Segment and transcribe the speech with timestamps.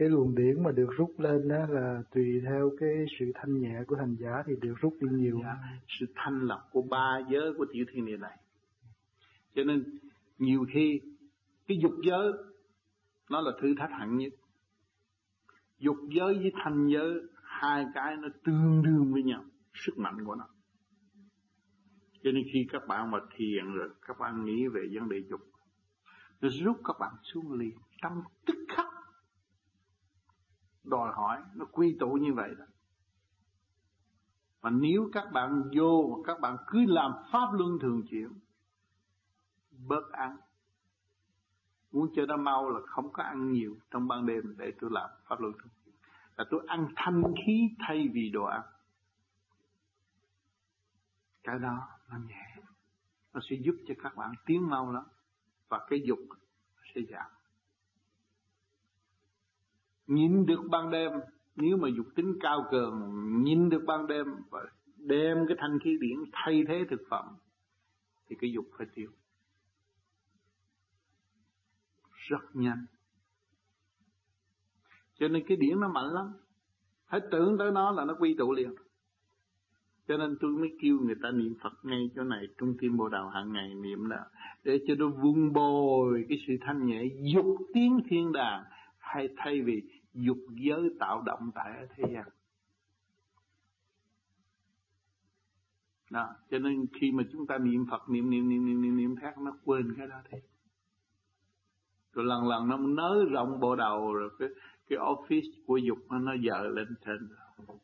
[0.00, 3.82] cái luồng điển mà được rút lên đó là tùy theo cái sự thanh nhẹ
[3.86, 5.40] của hành giả thì được rút đi nhiều.
[5.42, 5.56] Dạ,
[5.88, 8.38] sự thanh lọc của ba giới của tiểu thiên địa này.
[9.54, 9.98] Cho nên
[10.38, 11.00] nhiều khi
[11.68, 12.32] cái dục giới
[13.30, 14.32] nó là thử thách hẳn nhất.
[15.78, 19.44] Dục giới với thanh giới hai cái nó tương đương với nhau
[19.74, 20.48] sức mạnh của nó.
[22.22, 25.40] Cho nên khi các bạn mà thiền rồi các bạn nghĩ về vấn đề dục
[26.40, 28.59] nó rút các bạn xuống liền trong tức
[30.90, 32.64] đòi hỏi nó quy tụ như vậy đó.
[34.62, 38.28] Mà nếu các bạn vô, các bạn cứ làm pháp luân thường chuyển,
[39.86, 40.36] bớt ăn.
[41.92, 45.10] Muốn cho nó mau là không có ăn nhiều trong ban đêm để tôi làm
[45.24, 45.94] pháp luân thường chuyển.
[46.36, 48.62] Là tôi ăn thanh khí thay vì đồ ăn.
[51.42, 52.56] Cái đó nó nhẹ.
[53.32, 55.04] Nó sẽ giúp cho các bạn tiến mau lắm
[55.68, 56.18] và cái dục
[56.94, 57.30] sẽ giảm
[60.10, 61.12] nhìn được ban đêm.
[61.56, 63.12] Nếu mà dục tính cao cường,
[63.44, 64.60] nhìn được ban đêm và
[64.96, 67.24] đem cái thanh khí điển thay thế thực phẩm,
[68.28, 69.10] thì cái dục phải tiêu.
[72.14, 72.86] Rất nhanh.
[75.18, 76.32] Cho nên cái điển nó mạnh lắm.
[77.06, 78.74] Hãy tưởng tới nó là nó quy tụ liền.
[80.08, 83.08] Cho nên tôi mới kêu người ta niệm Phật ngay chỗ này, trung tim bồ
[83.08, 84.26] đào hàng ngày niệm là
[84.64, 88.64] để cho nó vun bồi cái sự thanh nhẹ, dục tiếng thiên đàng,
[88.98, 89.82] hay thay vì
[90.14, 92.24] dục giới tạo động tại thế gian.
[96.10, 99.16] Đó, cho nên khi mà chúng ta niệm Phật, niệm niệm niệm niệm niệm niệm
[99.16, 100.38] khác nó quên cái đó thì
[102.12, 104.48] rồi lần lần nó nới rộng bộ đầu, rồi cái
[104.86, 107.28] cái office của dục nó nó dở lên trên.
[107.28, 107.78] Rồi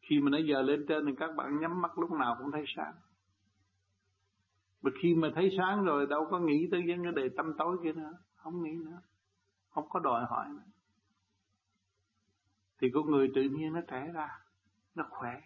[0.00, 2.64] khi mà nó dở lên trên thì các bạn nhắm mắt lúc nào cũng thấy
[2.76, 2.94] sáng.
[4.82, 7.92] Mà khi mà thấy sáng rồi, đâu có nghĩ tới vấn đề tâm tối kia
[7.92, 8.12] nữa.
[8.36, 9.00] Không nghĩ nữa.
[9.70, 10.62] Không có đòi hỏi nữa
[12.80, 14.38] thì con người tự nhiên nó trẻ ra,
[14.94, 15.42] nó khỏe.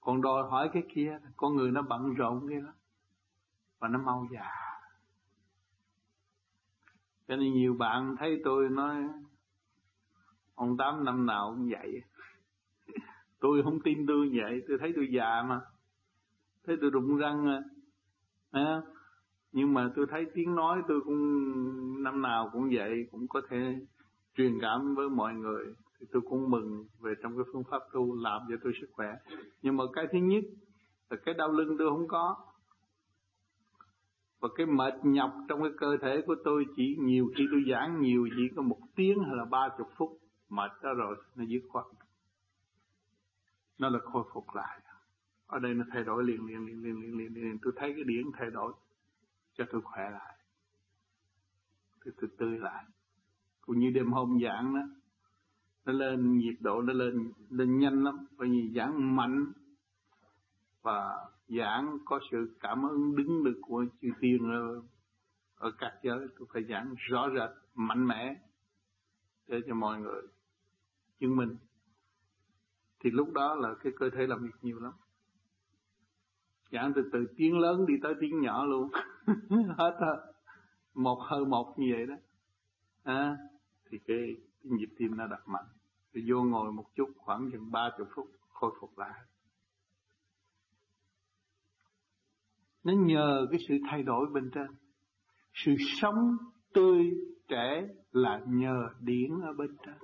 [0.00, 2.72] Còn đòi hỏi cái kia, con người nó bận rộn kia đó
[3.78, 4.50] và nó mau già.
[7.28, 9.04] Cho nên nhiều bạn thấy tôi nói,
[10.54, 12.02] ông tám năm nào cũng vậy.
[13.40, 15.60] Tôi không tin tôi vậy, tôi thấy tôi già mà.
[16.66, 17.62] Thấy tôi rụng răng
[18.50, 18.82] à.
[19.52, 23.86] nhưng mà tôi thấy tiếng nói tôi cũng năm nào cũng vậy, cũng có thể
[24.38, 28.14] truyền cảm với mọi người thì tôi cũng mừng về trong cái phương pháp tu
[28.22, 29.08] làm cho tôi sức khỏe.
[29.62, 30.44] Nhưng mà cái thứ nhất
[31.10, 32.36] là cái đau lưng tôi không có.
[34.40, 38.00] Và cái mệt nhọc trong cái cơ thể của tôi chỉ nhiều khi tôi giảng
[38.00, 40.18] nhiều chỉ có một tiếng hay là ba chục phút
[40.48, 41.86] mệt đó rồi nó dứt khoát.
[43.78, 44.80] Nó là khôi phục lại.
[45.46, 47.58] Ở đây nó thay đổi liền liền liền liền liền liền, liền.
[47.62, 48.72] tôi thấy cái điển thay đổi
[49.54, 50.38] cho tôi khỏe lại.
[52.04, 52.84] Tôi, tôi tươi lại
[53.68, 54.80] cũng như đêm hôm giảng đó
[55.84, 58.26] nó lên nhiệt độ nó lên lên nhanh lắm.
[58.36, 59.52] Bởi vì giảng mạnh
[60.82, 64.82] và giảng có sự cảm ứng đứng được của chư tiên ở,
[65.54, 66.26] ở các giới.
[66.38, 68.36] Tôi phải giảng rõ rệt mạnh mẽ
[69.46, 70.22] để cho mọi người
[71.20, 71.56] chứng minh.
[73.00, 74.92] Thì lúc đó là cái cơ thể làm việc nhiều lắm.
[76.72, 78.90] Giảng từ từ tiếng lớn đi tới tiếng nhỏ luôn.
[79.78, 80.16] Hết thôi
[80.94, 82.14] một hơi một như vậy đó.
[83.02, 83.36] À,
[83.90, 85.66] thì cái, cái nhịp tim nó đập mạnh.
[86.12, 89.20] Rồi vô ngồi một chút khoảng chừng ba chục phút khôi phục lại.
[92.84, 94.66] Nó nhờ cái sự thay đổi bên trên.
[95.52, 96.36] Sự sống
[96.72, 97.10] tươi
[97.48, 99.94] trẻ là nhờ điển ở bên trên.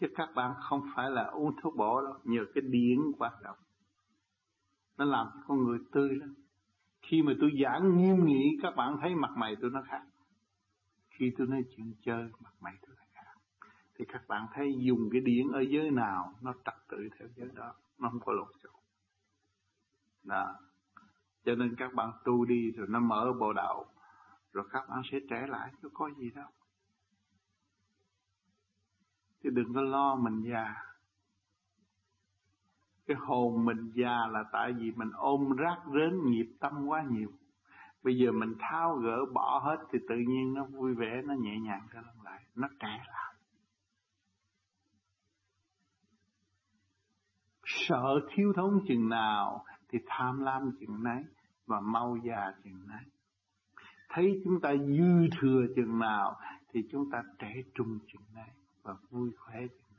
[0.00, 3.56] Chứ các bạn không phải là uống thuốc bổ đâu nhờ cái điển hoạt động.
[4.98, 6.34] Nó làm cho con người tươi lên.
[7.02, 10.02] Khi mà tôi giảng nghiêm nghị các bạn thấy mặt mày tôi nó khác
[11.20, 13.34] khi tôi nói chuyện chơi mặt mày tôi là khác
[13.94, 17.48] thì các bạn thấy dùng cái điển ở giới nào, nó trật tự theo giới
[17.54, 18.72] đó, nó không có lộn xộn.
[20.22, 20.54] Đó.
[21.44, 23.84] Cho nên các bạn tu đi rồi nó mở bộ đạo,
[24.52, 26.48] rồi các bạn sẽ trẻ lại, chứ có gì đâu.
[29.42, 30.74] Chứ đừng có lo mình già.
[33.06, 37.32] Cái hồn mình già là tại vì mình ôm rác rến nghiệp tâm quá nhiều
[38.02, 41.58] bây giờ mình tháo gỡ bỏ hết thì tự nhiên nó vui vẻ, nó nhẹ
[41.58, 43.34] nhàng trở lại, nó trẻ lại.
[47.64, 51.24] Sợ thiếu thốn chừng nào thì tham lam chừng nấy
[51.66, 53.04] và mau già chừng nấy.
[54.08, 56.40] Thấy chúng ta dư thừa chừng nào
[56.72, 58.50] thì chúng ta trẻ trung chừng nấy
[58.82, 59.89] và vui khỏe chừng